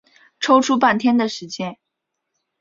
[0.39, 1.77] 抽出半天的时间